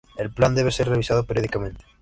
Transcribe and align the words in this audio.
El 0.17 0.31
plan 0.31 0.55
debe 0.55 0.71
ser 0.71 0.89
revisado 0.89 1.25
periódicamente. 1.27 1.85